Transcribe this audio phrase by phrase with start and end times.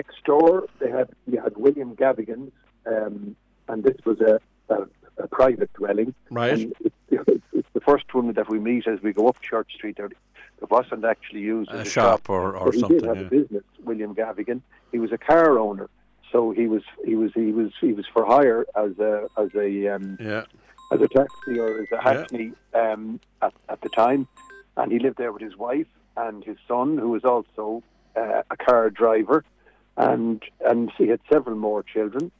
[0.00, 2.52] next door, they had you had William Gavigan's,
[2.94, 3.14] um,
[3.68, 4.34] and this was a,
[4.74, 4.78] a,
[5.24, 6.14] a private dwelling.
[6.30, 6.70] Right.
[6.84, 6.92] It,
[7.58, 9.96] it's, the first one that we meet as we go up Church Street.
[9.98, 10.06] There,
[10.64, 12.98] it wasn't actually used A as a shop or, or but he something.
[12.98, 13.26] did have yeah.
[13.26, 14.60] a business, William Gavigan.
[14.92, 15.88] He was a car owner,
[16.32, 19.68] so he was he was he was he was for hire as a as a
[19.94, 20.44] um, Yeah.
[20.92, 24.26] as a taxi or as a hackney um, at, at the time,
[24.76, 27.82] and he lived there with his wife and his son, who was also
[28.16, 29.44] uh, a car driver,
[29.96, 32.30] and and he had several more children.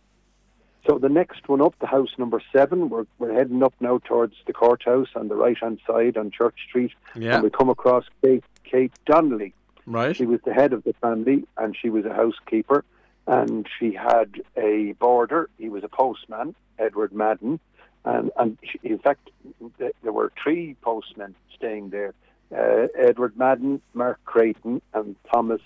[0.88, 4.36] So the next one up, the house number seven, we're, we're heading up now towards
[4.46, 7.34] the courthouse on the right hand side on Church Street, Yeah.
[7.34, 9.52] and we come across Kate, Kate Donnelly.
[9.84, 10.14] Right.
[10.14, 12.84] She was the head of the family, and she was a housekeeper,
[13.26, 15.48] and she had a boarder.
[15.58, 17.58] He was a postman, Edward Madden,
[18.04, 19.30] and and she, in fact,
[19.78, 22.14] th- there were three postmen staying there:
[22.56, 25.62] uh, Edward Madden, Mark Creighton, and Thomas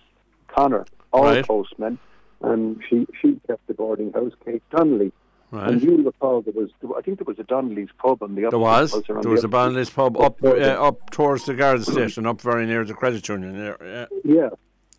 [0.54, 1.44] Connor, all Right.
[1.46, 1.98] postmen.
[2.42, 5.12] And she she kept the boarding house, Kate Donnelly.
[5.52, 8.48] And you'll recall there was, I think there was a Donnelly's pub on the There
[8.48, 8.92] upper was.
[8.92, 12.66] There the was a Donnelly's pub up uh, Up towards the guard station, up very
[12.66, 13.58] near the credit union.
[13.58, 14.06] there, Yeah.
[14.24, 14.48] Yeah,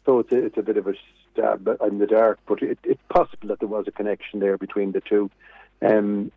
[0.05, 0.93] so it's a, it's a bit of a
[1.31, 4.91] stab in the dark, but it, it's possible that there was a connection there between
[4.91, 5.31] the two.
[5.81, 6.31] Um,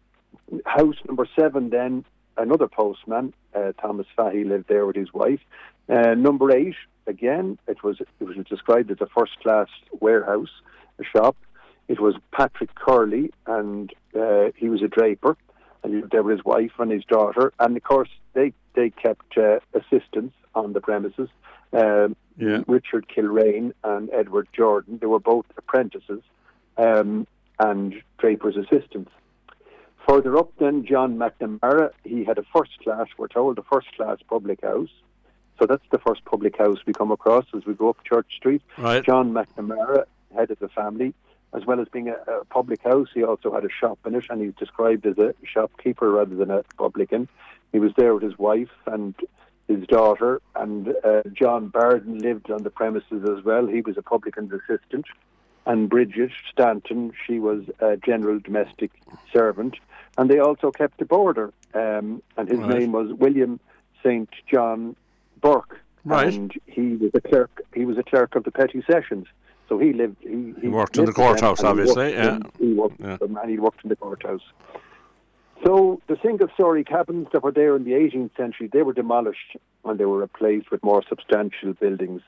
[0.65, 2.05] house number seven, then
[2.37, 5.41] another postman, uh, Thomas Fahy, lived there with his wife.
[5.89, 6.77] Uh, number eight,
[7.07, 9.69] again, it was it was described as a first class
[10.01, 10.51] warehouse,
[10.99, 11.37] a shop.
[11.89, 15.37] It was Patrick Curley, and uh, he was a draper,
[15.83, 17.53] and he lived there with his wife and his daughter.
[17.59, 21.29] And of course, they they kept uh, assistants on the premises.
[21.73, 22.63] Um, Yeah.
[22.67, 24.99] Richard Kilrain and Edward Jordan.
[25.01, 26.23] They were both apprentices
[26.77, 27.27] um,
[27.59, 29.13] and draper's assistants.
[30.09, 31.91] Further up, then John McNamara.
[32.03, 33.07] He had a first class.
[33.17, 34.91] We're told a first class public house.
[35.59, 38.63] So that's the first public house we come across as we go up Church Street.
[38.77, 39.05] Right.
[39.05, 41.15] John McNamara, head of the family,
[41.53, 44.25] as well as being a, a public house, he also had a shop in it,
[44.31, 47.29] and he's described as a shopkeeper rather than a publican.
[47.73, 49.15] He was there with his wife and
[49.69, 53.67] his daughter, and uh, John Barden lived on the premises as well.
[53.67, 55.07] He was a publican's assistant.
[55.67, 58.91] And Bridget Stanton, she was a general domestic
[59.33, 59.77] servant.
[60.19, 62.81] And they also kept a boarder, um, and his Right.
[62.81, 63.59] name was William
[64.03, 64.29] St.
[64.47, 64.95] John
[65.45, 65.79] Burke.
[66.05, 66.33] Right.
[66.35, 67.51] And he was a clerk.
[67.75, 69.27] He was a clerk of the petty sessions.
[69.69, 70.17] So he lived.
[70.21, 72.37] He, He worked in the lived with them, courthouse, he obviously, worked yeah.
[72.37, 73.17] in- he worked Yeah.
[73.21, 74.43] and he worked in the courthouse.
[75.65, 79.99] So the single-story cabins that were there in the 18th century, they were demolished and
[79.99, 82.21] they were replaced with more substantial buildings.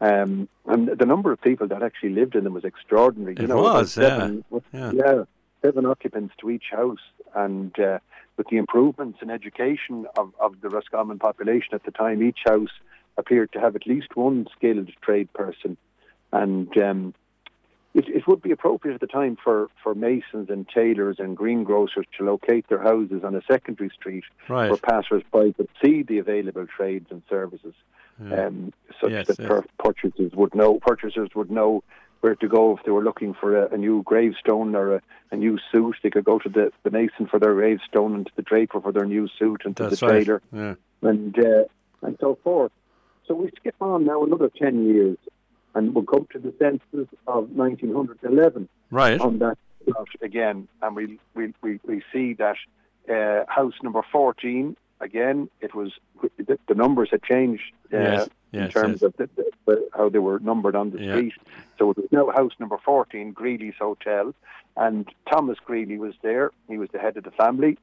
[0.00, 3.34] Um, and the number of people that actually lived in them was extraordinary.
[3.38, 4.08] It know, was, yeah.
[4.08, 5.24] seven, Yeah.
[5.62, 7.00] seven occupants to each house,
[7.34, 7.98] and uh,
[8.36, 12.70] with the improvements in education of, of the Roscommon population at the time, each house
[13.16, 15.76] appeared to have at least one skilled trade person,
[16.32, 17.14] and um,
[17.94, 22.06] it, it would be appropriate at the time for, for masons and tailors and greengrocers
[22.18, 24.68] to locate their houses on a secondary street Right.
[24.68, 27.74] where passers-by could see the available trades and services,
[28.20, 28.46] Yeah.
[28.46, 29.62] um, such Yes, that yes.
[29.78, 31.82] purchasers would know purchasers would know
[32.24, 35.36] where to go if they were looking for a, a new gravestone or a, a
[35.36, 35.96] new suit.
[36.02, 38.92] They could go to the, the mason for their gravestone and to the draper for
[38.92, 40.24] their new suit and to That's the right.
[40.24, 40.74] tailor Yeah.
[41.02, 41.64] and uh,
[42.00, 42.72] and so forth.
[43.26, 45.18] So we skip on now another ten years,
[45.74, 49.20] and we'll come to the census of 1911 Right.
[49.20, 49.58] on that
[50.22, 52.56] again, and we we, we, we see that
[53.14, 55.50] uh, house number 14 again.
[55.60, 55.92] It was
[56.38, 59.28] the, the numbers had changed uh, Yes, in terms of the,
[59.66, 61.16] the, how they were numbered on the Yeah.
[61.16, 61.34] street.
[61.78, 64.34] So it was now house number 14, Greeley's Hotel,
[64.76, 66.50] and Thomas Greeley was there.
[66.68, 67.78] He was the head of the family.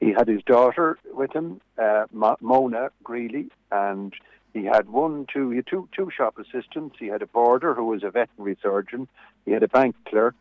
[0.00, 4.12] He had his daughter with him, uh, Mona Greeley, and
[4.52, 6.96] he had one, two, he had two, two shop assistants.
[6.98, 9.08] He had a boarder who was a veterinary surgeon.
[9.44, 10.36] He had a bank clerk,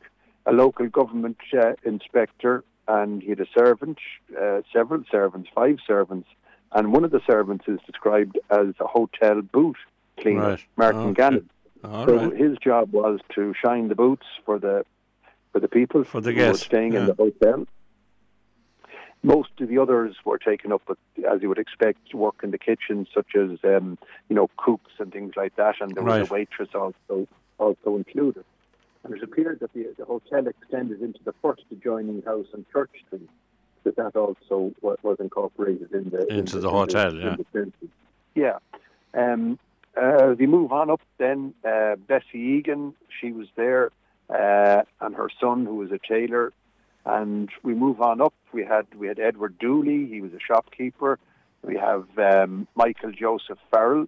[0.45, 3.97] a local government uh, inspector, and he had a servant,
[4.39, 6.27] uh, several servants, five servants,
[6.73, 9.77] and one of the servants is described as a hotel boot
[10.19, 10.65] cleaner, Right.
[10.77, 11.13] Martin Okay.
[11.13, 11.49] Gannon.
[11.83, 12.37] So right.
[12.37, 14.85] his job was to shine the boots for the
[15.51, 17.65] for the people For the who were guests, staying in the hotel.
[19.25, 20.97] Most of the others were taken up with,
[21.31, 23.97] as you would expect, work in the kitchen, such as um,
[24.29, 26.29] you know cooks and things like that, and there was Right.
[26.29, 27.27] a waitress also
[27.59, 28.43] also included.
[29.03, 32.91] And it appeared that the, the hotel extended into the first adjoining house on Church
[33.07, 33.29] Street,
[33.83, 37.35] that that also was, incorporated in the in Into the hotel, in yeah.
[37.51, 37.71] the.
[38.35, 38.57] Yeah.
[39.13, 39.59] Um,
[39.95, 41.53] uh, we move on up then.
[41.63, 43.91] Uh, Bessie Egan, she was there,
[44.29, 46.51] uh, and her son, who was a tailor.
[47.05, 48.33] And we move on up.
[48.53, 50.07] We had we had Edward Dooley.
[50.07, 51.19] He was a shopkeeper.
[51.61, 54.07] We have um, Michael Joseph Farrell.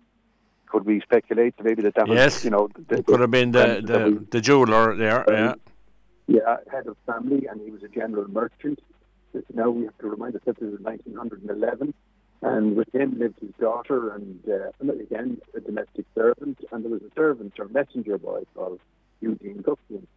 [0.68, 2.36] could we speculate maybe that that yes.
[2.36, 5.54] was, you know, the, could have been the the, the jeweler there, um, yeah.
[6.28, 8.80] Yeah, head of family, and he was a general merchant.
[9.54, 11.94] Now we have to remind ourselves this is 1911,
[12.42, 17.02] and with him lived his daughter and uh, again a domestic servant, and there was
[17.02, 18.80] a servant or messenger boy called
[19.22, 20.08] Eugene Guthrie.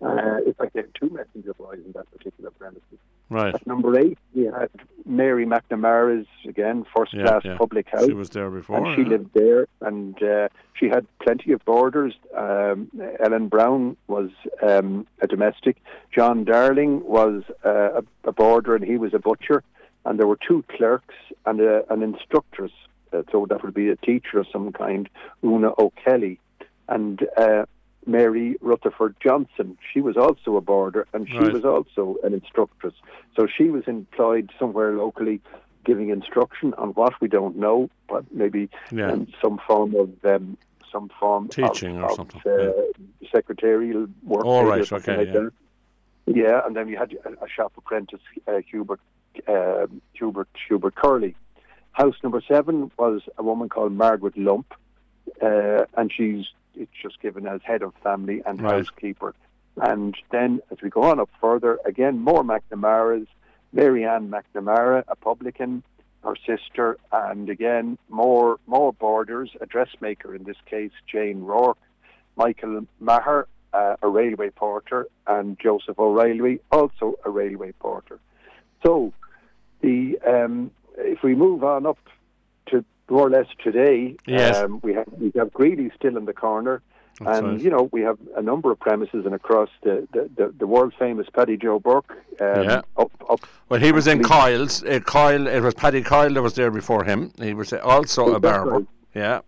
[0.00, 2.98] Uh, it's like they had two messenger boys in that particular premises.
[3.30, 3.54] Right.
[3.54, 4.68] At number eight, we had
[5.12, 7.56] Mary McNamara's again first Yeah, class yeah.
[7.56, 8.06] public house.
[8.06, 8.78] She was there before.
[8.78, 9.08] and she yeah.
[9.08, 12.14] lived there, and uh, she had plenty of boarders.
[12.36, 12.90] Um,
[13.22, 14.30] Ellen Brown was
[14.62, 15.76] um, a domestic.
[16.16, 19.62] John Darling was uh, a, a boarder, and he was a butcher.
[20.04, 21.14] And there were two clerks
[21.46, 22.72] and a, an instructress.
[23.12, 25.08] Uh, so that would be a teacher of some kind,
[25.44, 26.40] Una O'Kelly,
[26.88, 27.64] and uh,
[28.06, 29.78] Mary Rutherford Johnson.
[29.92, 31.52] She was also a boarder, and she Right.
[31.52, 32.94] was also an instructress.
[33.36, 35.40] So she was employed somewhere locally,
[35.84, 39.12] giving instruction on what we don't know, but maybe Yeah.
[39.12, 40.56] um, some form of um,
[40.90, 42.72] some form Teaching of, or of, something, Uh,
[43.32, 44.44] Secretarial work.
[44.44, 45.48] Or right, okay, like yeah.
[46.26, 49.00] Yeah, and then we had a, a shop apprentice, uh, Hubert
[49.48, 51.34] um Hubert Hubert Curley.
[51.92, 54.74] House number seven was a woman called Margaret Lump,
[55.40, 56.46] uh, and she's
[56.76, 58.74] it's just given as head of family and Right.
[58.74, 59.34] housekeeper.
[59.76, 63.28] And then as we go on up further, again more McNamara's,
[63.72, 65.82] Mary Ann McNamara, a publican,
[66.22, 71.78] her sister, and again more more boarders, a dressmaker in this case, Jane Rourke,
[72.36, 78.18] Michael Maher, uh, a railway porter, and Joseph O'Reilly, also a railway porter.
[78.84, 79.12] So,
[79.80, 81.98] the um, if we move on up
[82.66, 84.56] to more or less today, Yes.
[84.56, 86.80] um, we have we have Greeley still in the corner,
[87.20, 87.60] That's and right.
[87.60, 90.92] you know we have a number of premises and across the the, the, the world
[90.98, 92.12] famous Paddy Joe Burke.
[92.40, 92.80] Um, Yeah.
[92.96, 93.40] Up up.
[93.68, 94.82] Well, he was in Coyle's.
[94.84, 97.32] Uh, Coyle, it was Paddy Coyle that was there before him.
[97.38, 98.70] He was also Oh, a barber.
[98.70, 98.86] right.
[99.14, 99.40] Yeah.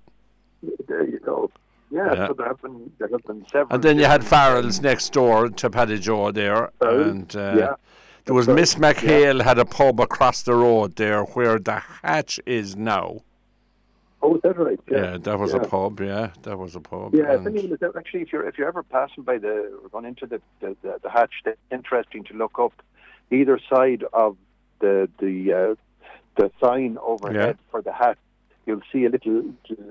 [0.89, 1.51] There you go.
[1.91, 2.27] Yeah, Yeah.
[2.29, 3.73] so there have been there have been several.
[3.75, 6.71] And then you had Farrell's next door to Paddy Joe there.
[6.81, 7.75] Farrell, and uh, yeah.
[8.25, 12.41] there was Farrell, Miss McHale had a pub across the road there where the hatch
[12.47, 13.21] is now.
[14.27, 14.81] Oh, that right?
[14.91, 15.61] Yeah, that was yeah.
[15.61, 16.01] a pub.
[16.01, 17.15] Yeah, that was a pub.
[17.15, 20.07] Yeah, and- I mean, actually, if you're if you're ever passing by the or going
[20.07, 22.73] into the the, the, the hatch, it's interesting to look up
[23.31, 24.39] either side of
[24.81, 25.75] the the uh,
[26.37, 28.17] the sign overhead for the hatch.
[28.65, 29.43] You'll see a little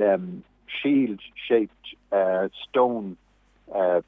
[0.02, 0.44] um,
[0.82, 3.18] shield shaped uh, stone,
[3.74, 4.02] uh,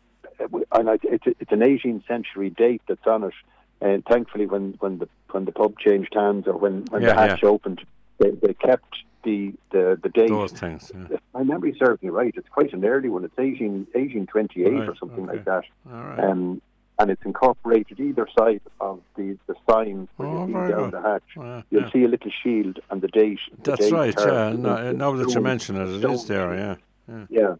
[0.71, 3.33] and I- it's it's an 18th century date that's on it.
[3.79, 7.15] And thankfully, when when the when the pub changed hands or when when Yeah, the
[7.21, 7.49] hatch yeah.
[7.49, 7.85] opened,
[8.17, 8.95] they, they kept
[9.25, 10.91] the the the date those things.
[10.95, 11.15] Yeah.
[11.15, 13.25] if my memory serves me right, it's quite an early one.
[13.25, 15.33] It's 18, 1828 or something okay.
[15.37, 15.63] like that.
[15.91, 16.19] All right.
[16.19, 16.61] Um,
[16.97, 20.91] and it's incorporated either side of the, the sign Oh, you see down good.
[20.91, 21.23] the hatch.
[21.35, 21.91] Yeah, You'll yeah.
[21.91, 23.39] see a little shield and the date.
[23.63, 24.15] the That's date right.
[24.17, 24.53] Yeah.
[24.57, 26.75] No, now that you mention it, it stone is there.
[26.75, 26.79] shape.
[27.09, 27.25] Yeah.
[27.29, 27.55] Yeah.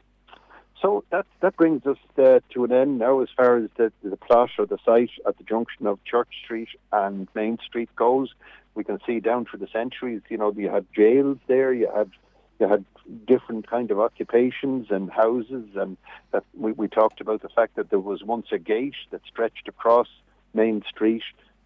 [0.82, 4.18] So that that brings us uh, to an end now as far as the, the
[4.18, 8.34] plot or the site at the junction of Church Street and Main Street goes.
[8.76, 12.12] We can see down through the centuries, you know, you had jails there, you had
[12.60, 12.86] you had
[13.28, 15.98] different kind of occupations and houses, and
[16.32, 19.68] that we, we talked about the fact that there was once a gate that stretched
[19.68, 20.08] across
[20.54, 21.24] Main Street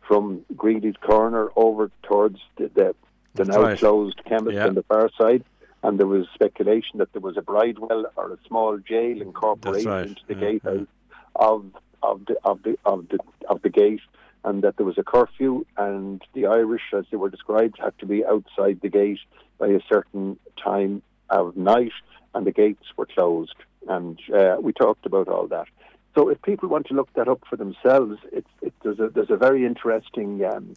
[0.08, 2.96] from Greeley's Corner over towards the the,
[3.36, 3.78] the now right.
[3.78, 4.68] closed chemist Yeah.
[4.68, 5.44] on the far side
[5.84, 10.08] and there was speculation that there was a bridewell or a small jail incorporated right,
[10.08, 10.88] into the yeah, gatehouse
[11.36, 11.66] of
[12.04, 14.02] of the of the of the of the gate,
[14.44, 18.06] and that there was a curfew, and the Irish, as they were described, had to
[18.06, 19.20] be outside the gate
[19.58, 21.92] by a certain time of night,
[22.34, 23.56] and the gates were closed.
[23.88, 25.68] And uh, we talked about all that.
[26.16, 29.30] So if people want to look that up for themselves, it's it, there's a there's
[29.30, 30.74] a very interesting um,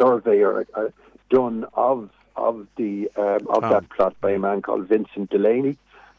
[0.00, 0.88] survey or uh,
[1.30, 3.70] done of of the um, of Oh.
[3.70, 5.76] that plot by a man called Vincent Delaney.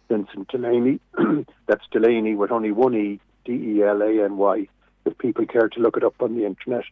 [0.09, 0.99] Vincent Delaney,
[1.67, 4.67] that's Delaney with only one e, D E L A N Y.
[5.05, 6.83] If people care to look it up on the internet,